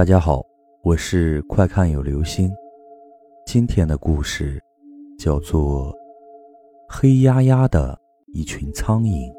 [0.00, 0.42] 大家好，
[0.82, 2.50] 我是快看有流星。
[3.44, 4.58] 今天的故事
[5.18, 5.92] 叫做
[6.88, 8.00] 《黑压压的
[8.32, 9.30] 一群苍蝇》。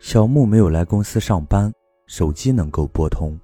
[0.00, 1.72] 小木没有来公司上班，
[2.08, 3.38] 手机能够拨通，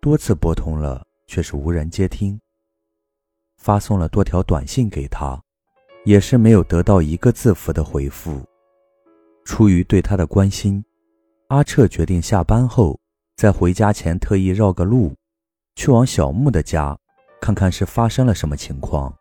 [0.00, 2.40] 多次拨通了却是无人接听。
[3.56, 5.36] 发送了多条短信给他，
[6.04, 8.40] 也是没有得到一个字符的回复。
[9.44, 10.80] 出于对他的关心，
[11.48, 12.96] 阿彻决定下班后。
[13.36, 15.14] 在回家前，特意绕个路，
[15.74, 16.98] 去往小木的家，
[17.38, 19.14] 看看是发生了什么情况。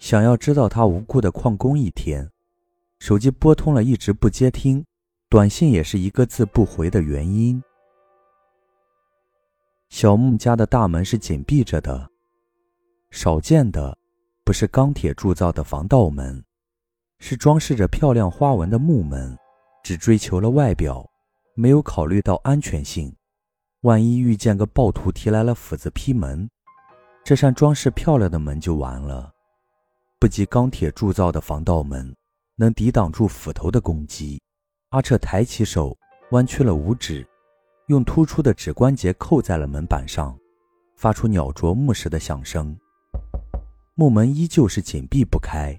[0.00, 2.28] 想要知道他无故的旷工一天，
[2.98, 4.84] 手机拨通了一直不接听，
[5.28, 7.62] 短信也是一个字不回的原因。
[9.90, 12.10] 小木家的大门是紧闭着的，
[13.12, 13.96] 少见的
[14.44, 16.44] 不是钢铁铸造的防盗门，
[17.20, 19.38] 是装饰着漂亮花纹的木门，
[19.84, 21.08] 只追求了外表，
[21.54, 23.14] 没有考虑到安全性。
[23.82, 26.50] 万一遇见个暴徒提来了斧子劈门，
[27.24, 29.32] 这扇装饰漂亮的门就完了。
[30.18, 32.14] 不及钢铁铸造的防盗门
[32.56, 34.38] 能抵挡住斧头的攻击。
[34.90, 35.96] 阿彻抬起手，
[36.32, 37.26] 弯曲了五指，
[37.86, 40.38] 用突出的指关节扣在了门板上，
[40.96, 42.76] 发出鸟啄木时的响声。
[43.94, 45.74] 木门依旧是紧闭不开，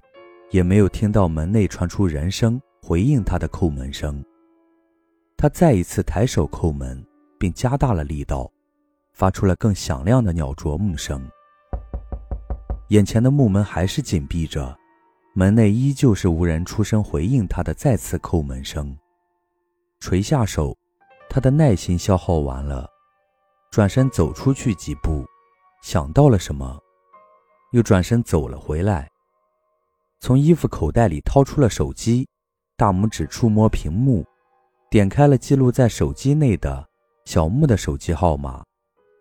[0.50, 4.26] 也没有听到门内传出人声回应他的叩门声。
[5.38, 7.06] 他再一次抬手叩门。
[7.42, 8.48] 并加大了力道，
[9.14, 11.28] 发出了更响亮的鸟啄木声。
[12.90, 14.78] 眼前的木门还是紧闭着，
[15.34, 18.96] 门内依旧是无人出声回应他的再次叩门声。
[20.00, 20.78] 垂下手，
[21.32, 22.88] 他的耐心消耗完了，
[23.72, 25.26] 转身走出去几步，
[25.82, 26.80] 想到了什么，
[27.72, 29.10] 又转身走了回来，
[30.20, 32.30] 从衣服口袋里掏出了手机，
[32.78, 34.24] 大拇指触摸屏幕，
[34.92, 36.91] 点开了记录在手机内的。
[37.26, 38.64] 小木的手机号码，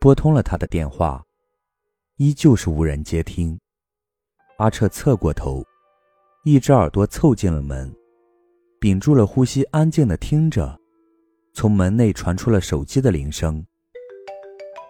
[0.01, 1.25] 拨通了他的电话，
[2.17, 3.59] 依旧是无人接听。
[4.59, 5.65] 阿彻侧过头，
[6.45, 7.95] 一只耳朵凑近了门，
[8.81, 10.79] 屏住了呼吸，安静的听着。
[11.53, 13.65] 从门内传出了手机的铃声，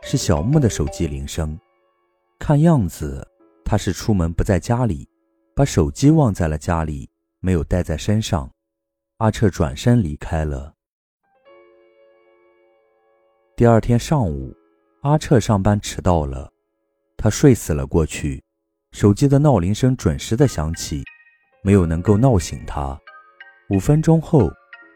[0.02, 1.58] 是小木的手机铃声。
[2.38, 3.26] 看样子
[3.64, 5.08] 他是出门不在家里，
[5.54, 8.50] 把手机忘在了家里，没有带在身上。
[9.18, 10.74] 阿彻转身离开了。
[13.60, 14.56] 第二天上午，
[15.02, 16.50] 阿彻上班迟到了，
[17.18, 18.42] 他睡死了过去。
[18.92, 21.04] 手机的闹铃声准时的响起，
[21.62, 22.98] 没有能够闹醒他。
[23.68, 24.50] 五分钟后，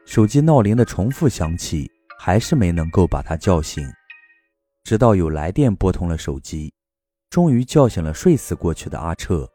[0.06, 3.86] 手机闹铃的重复响起，还是没能够把他叫醒。
[4.82, 6.72] 直到有来电拨通了手机，
[7.28, 9.46] 终于叫醒了睡死过去的阿彻。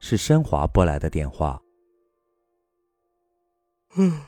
[0.00, 1.62] 是申华拨来的电话。
[3.94, 4.20] 嗯，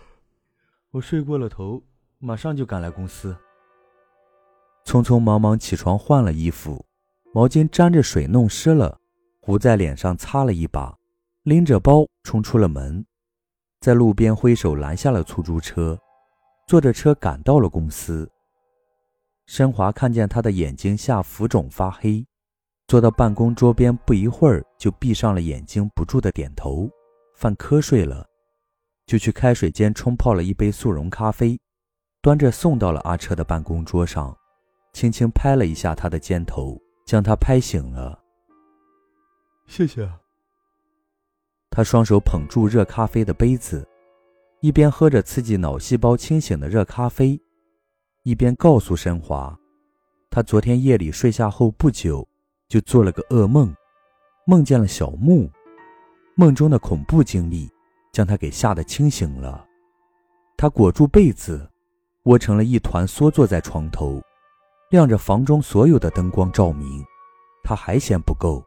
[0.92, 1.82] 我睡过了头，
[2.20, 3.36] 马上就赶来公司。
[4.84, 6.84] 匆匆忙忙起床，换了衣服，
[7.33, 8.99] 毛巾沾着水弄湿了，
[9.41, 10.95] 糊在脸上擦了一把，
[11.43, 13.05] 拎着包冲出了门，
[13.81, 15.99] 在路边挥手拦下了出租车，
[16.69, 18.31] 坐着车赶到了公司。
[19.47, 22.25] 申华看见他的眼睛下浮肿发黑，
[22.87, 26.89] 坐到办公桌边，不一会儿就闭上了眼睛，不住的点头，
[27.37, 28.27] 犯瞌睡了，
[29.06, 31.59] 就去开水间冲泡了一杯速溶咖啡，
[32.23, 34.34] 端着送到了阿彻的办公桌上。
[34.94, 38.19] 轻轻拍了一下他的肩头，将他拍醒了。
[39.66, 40.09] 谢谢。
[41.69, 43.87] 他双手捧住热咖啡的杯子，
[44.60, 47.38] 一边喝着刺激脑细胞清醒的热咖啡，
[48.22, 49.59] 一边告诉申华，
[50.31, 52.26] 他昨天夜里睡下后不久，
[52.69, 53.75] 就做了个噩梦，
[54.47, 55.50] 梦见了小木，
[56.37, 57.69] 梦中的恐怖经历
[58.12, 59.66] 将他给吓得清醒了。
[60.56, 61.69] 他裹住被子，
[62.26, 64.22] 窝成了一团，缩坐在床头。
[64.91, 67.05] 亮着房中所有的灯光照明，
[67.62, 68.65] 他还嫌不够，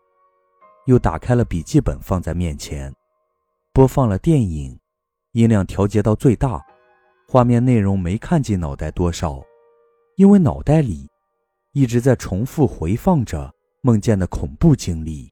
[0.86, 2.94] 又打开了笔记本放在面前，
[3.72, 4.78] 播放了电影，
[5.34, 6.62] 音量调节到最大，
[7.28, 9.42] 画面内容没看进脑袋多少，
[10.16, 11.08] 因为脑袋里
[11.72, 15.32] 一直在重复回放着梦见的恐怖经历。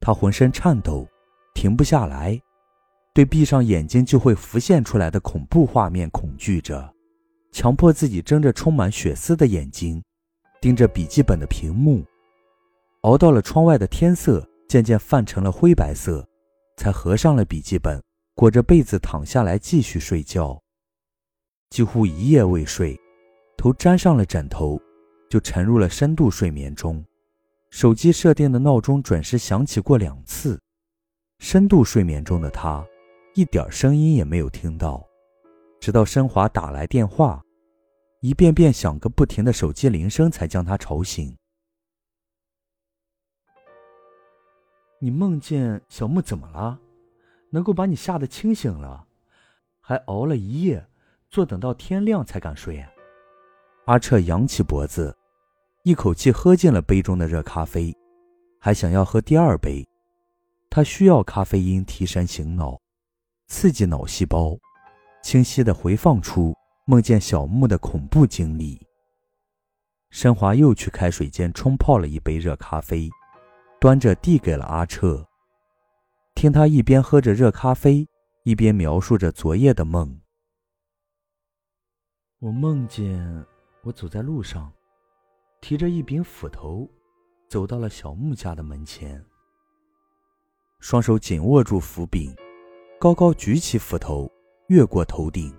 [0.00, 1.06] 他浑身颤抖，
[1.54, 2.40] 停不下来，
[3.12, 6.92] 对闭上眼睛就会浮现出来的恐怖画面恐惧着。
[7.52, 10.02] 强迫自己睁着充满血丝的眼睛，
[10.60, 12.04] 盯着笔记本的屏幕，
[13.02, 16.26] 熬到了窗外的天色渐渐泛成了灰白色，
[16.76, 18.00] 才合上了笔记本，
[18.34, 20.60] 裹着被子躺下来继续睡觉。
[21.70, 22.98] 几乎一夜未睡，
[23.56, 24.80] 头沾上了枕头，
[25.28, 27.04] 就沉入了深度睡眠中。
[27.70, 30.60] 手机设定的闹钟准时响起过两次，
[31.38, 32.84] 深度睡眠中的他，
[33.34, 35.09] 一点声音也没有听到。
[35.80, 37.42] 直到申华打来电话，
[38.20, 41.34] 一遍遍响个不停的手机铃声才将他吵醒。
[44.98, 46.78] 你梦见小木怎么了？
[47.48, 49.06] 能够把你吓得清醒了，
[49.80, 50.86] 还熬了一夜，
[51.30, 52.84] 坐等到天亮才敢睡。
[53.86, 55.16] 阿彻扬起脖子，
[55.82, 57.96] 一口气喝进了杯中的热咖啡，
[58.60, 59.84] 还想要喝第二杯。
[60.68, 62.78] 他需要咖啡因提神醒脑，
[63.48, 64.56] 刺激脑细胞，
[65.22, 66.54] 清晰的回放出
[66.86, 68.80] 梦见小木的恐怖经历。
[70.10, 73.08] 申华又去开水间冲泡了一杯热咖啡，
[73.80, 75.24] 端着递给了阿彻。
[76.34, 78.08] 听他一边喝着热咖啡，
[78.44, 80.20] 一边描述着昨夜的梦。
[82.40, 83.46] 我梦见
[83.82, 84.72] 我走在路上，
[85.60, 86.88] 提着一柄斧头，
[87.48, 89.22] 走到了小木家的门前。
[90.80, 92.34] 双手紧握住斧柄，
[92.98, 94.30] 高高举起斧头，
[94.70, 95.52] 越过头顶，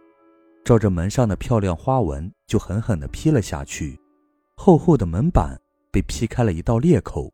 [0.63, 3.99] 照着门上的漂亮花纹就狠狠地劈了下去。
[4.55, 5.59] 厚厚的门板
[5.91, 7.29] 被劈开了一道裂口，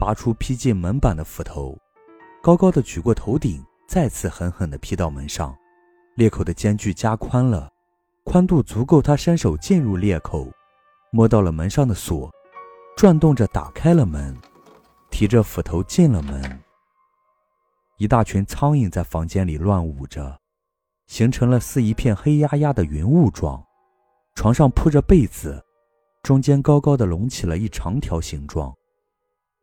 [0.00, 1.76] 拔出劈进门板的斧头，
[2.42, 5.54] 高高的举过头顶，再次狠狠地劈到门上。
[6.14, 7.70] 裂口的间距加宽了，
[8.24, 10.50] 宽度足够他伸手进入裂口，
[11.12, 12.32] 摸到了门上的锁，
[12.96, 14.34] 转动着打开了门，
[15.10, 16.62] 提着斧头进了门。
[17.98, 20.40] 一大群苍蝇在房间里乱舞着，
[21.06, 23.64] 形成了似一片黑压压的云雾状。
[24.34, 25.62] 床上铺着被子，
[26.22, 28.74] 中间高高的隆起了一长条形状，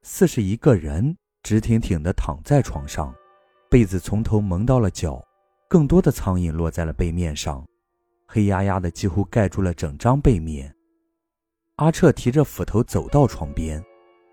[0.01, 3.13] 似是一个人直挺挺地躺在床上。
[3.69, 5.21] 被子从头蒙到了脚，
[5.69, 7.65] 更多的苍蝇落在了被面上，
[8.27, 10.73] 黑压压的几乎盖住了整张被面。
[11.77, 13.83] 阿彻提着斧头走到床边，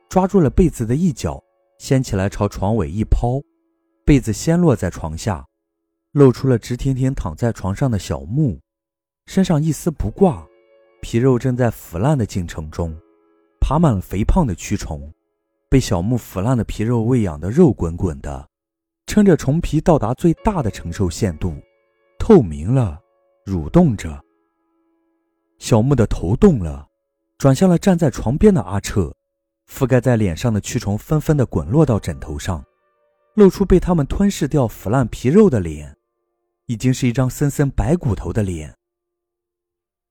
[0.08, 1.42] 抓住了被子的一角，
[1.78, 3.40] 掀起来朝床尾一抛。
[4.04, 5.46] 被子先落在床下，
[6.12, 8.58] 露出了直挺挺躺在床上的小木，
[9.26, 10.46] 身上一丝不挂，
[11.02, 12.96] 皮肉正在腐烂的进程中，
[13.60, 15.12] 爬满了肥胖的蛆虫，
[15.68, 18.48] 被小木腐烂的皮肉喂养的肉滚滚的，
[19.06, 21.54] 撑着虫皮到达最大的承受限度，
[22.18, 22.98] 透明了，
[23.44, 24.18] 蠕动着。
[25.58, 26.88] 小木的头动了，
[27.36, 29.14] 转向了站在床边的阿彻，
[29.70, 32.64] 覆盖在脸上的蛆虫纷纷的滚落到枕头上。
[33.34, 35.96] 露出被他们吞噬掉腐烂皮肉的脸，
[36.68, 38.72] 已经是一张森森白骨头的脸。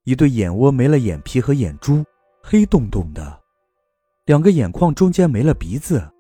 [0.06, 2.04] 一对眼窝没了眼皮和眼珠，
[2.42, 3.40] 黑洞洞的；
[4.26, 6.12] 两个眼眶中间没了鼻子，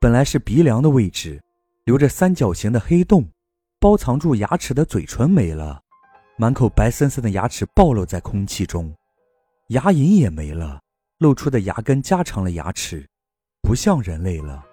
[0.00, 1.40] 本来是鼻梁的位置，
[1.84, 3.30] 留着三角形的黑洞，
[3.78, 5.80] 包藏住牙齿的嘴唇没了，
[6.36, 8.92] 满口白森森的牙齿暴露在空气中，
[9.68, 10.80] 牙龈也没了，
[11.18, 13.06] 露出的牙根加长了牙齿，
[13.62, 14.64] 不像人类了。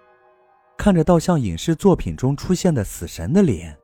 [0.75, 3.77] 看着倒像影视作品中出现的死神的脸，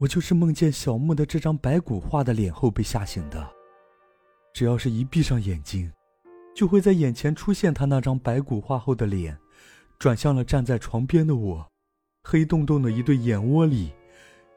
[0.00, 3.46] 我就是梦见小木的这张白骨化的脸后被吓醒的。
[4.54, 5.92] 只要是一闭上眼睛，
[6.56, 9.38] 就会在眼前出现他那张白骨化后的脸，
[9.98, 11.70] 转向了站在床边的我。
[12.24, 13.92] 黑洞洞的一对眼窝里，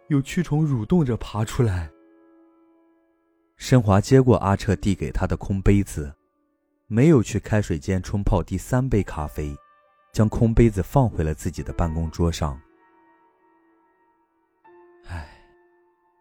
[0.07, 1.91] 有蛆虫蠕动着爬出来。
[3.57, 6.13] 申华接过阿彻递给他的空杯子，
[6.87, 9.53] 没有去开水间冲泡第三杯咖啡。
[10.13, 12.61] 将空杯子放回了自己的办公桌上。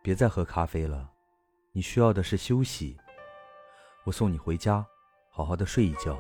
[0.03, 1.09] 别再喝咖啡了，
[1.71, 2.99] 你需要的是休息。
[4.05, 4.85] 我送你回家，
[5.31, 6.19] 好好的睡一觉。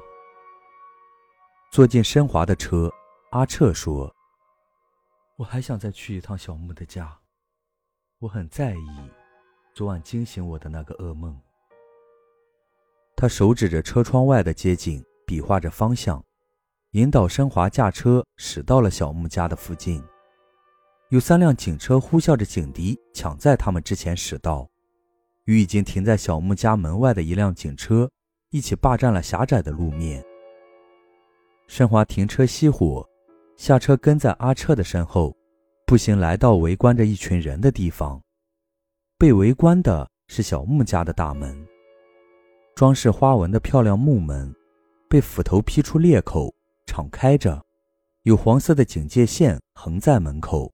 [1.72, 2.88] 坐进申华的车，
[3.32, 4.14] 阿彻说
[5.36, 7.18] ：“我还想再去一趟小木的家，
[8.20, 9.10] 我很在意
[9.74, 11.36] 昨晚惊醒我的那个噩梦。”
[13.16, 16.24] 他手指着车窗外的街景，比划着方向。
[16.92, 20.04] 引导申华驾车驶到了小木家的附近，
[21.12, 24.66] 有三辆警车呼啸着警笛，抢在他们之前驶到，
[25.44, 28.10] 与已经停在小木家门外的一辆警车
[28.48, 30.24] 一起霸占了狭窄的路面。
[31.66, 33.06] 申华停车熄火，
[33.58, 35.36] 下车跟在阿彻的身后，
[35.84, 38.18] 步行来到围观着一群人的地方。
[39.18, 41.54] 被围观的是小木家的大门，
[42.74, 44.50] 装饰花纹的漂亮木门，
[45.10, 46.50] 被斧头劈出裂口。
[46.86, 47.62] 敞开着，
[48.22, 50.72] 有黄色的警戒线横在门口，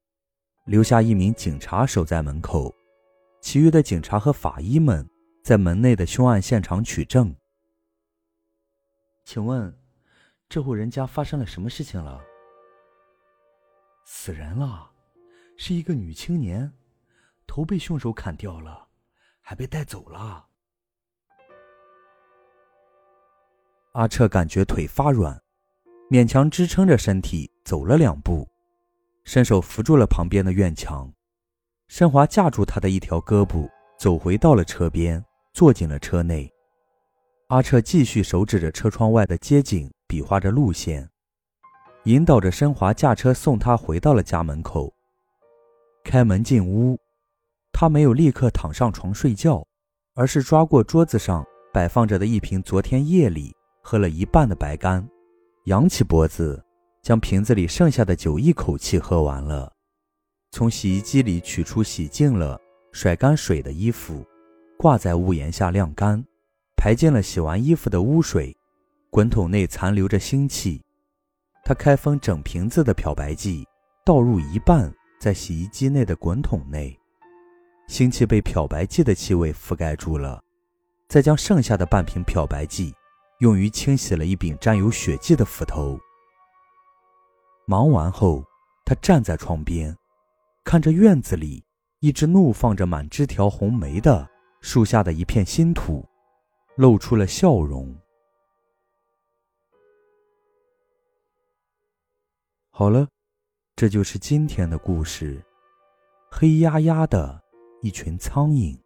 [0.68, 2.74] 留下一名警察守在门口，
[3.40, 5.08] 其余的警察和法医们
[5.42, 7.34] 在门内的凶案现场取证。
[9.24, 9.74] 请问，
[10.46, 12.20] 这户人家发生了什么事情了？
[14.04, 14.90] 死人了，
[15.56, 16.70] 是一个女青年，
[17.46, 18.88] 头被凶手砍掉了，
[19.40, 20.46] 还被带走了。
[23.92, 25.42] 阿彻感觉腿发软。
[26.10, 28.46] 勉强支撑着身体走了两步，
[29.28, 31.12] 伸手扶住了旁边的院墙。
[31.86, 33.68] 申华架住他的一条胳膊，
[33.98, 36.50] 走回到了车边，坐进了车内。
[37.48, 41.06] 阿彻继续手指着车窗外的街景，比划着路线，
[42.04, 44.90] 引导着申华驾车送他回到了家门口。
[46.04, 46.98] 开门进屋，
[47.70, 49.62] 他没有立刻躺上床睡觉，
[50.14, 55.06] 而是抓过桌子上摆放着的一瓶昨天夜里喝了一半的白干，
[55.66, 56.64] 扬起脖子，
[57.02, 59.72] 将瓶子里剩下的酒一口气喝完了。
[60.50, 62.60] 从洗衣机里取出洗净了、
[62.92, 64.26] 甩干水的衣服，
[64.78, 66.24] 挂在屋檐下晾干。
[66.76, 68.56] 排进了洗完衣服的污水，
[69.10, 70.80] 滚筒内残留着腥气。
[71.64, 73.66] 他开封整瓶子的漂白剂，
[74.04, 76.96] 倒入一半在洗衣机内的滚筒内，
[77.88, 80.40] 腥气被漂白剂的气味覆盖住了。
[81.08, 82.94] 再将剩下的半瓶漂白剂
[83.40, 85.98] 用于清洗了一柄沾有血迹的斧头。
[87.70, 88.42] 忙完后，
[88.86, 89.94] 他站在窗边，
[90.64, 91.62] 看着院子里
[92.00, 94.26] 一只怒放着满枝条红梅的
[94.62, 96.02] 树下的一片新土。
[96.76, 97.92] 露出了笑容。
[102.70, 103.08] 好了，
[103.74, 105.44] 这就是今天的故事。
[106.30, 107.42] 黑压压的
[107.82, 108.78] 一群苍蝇。